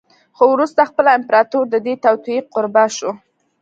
[0.35, 3.11] خو وروسته خپله امپراتور د دې توطیې قربا شو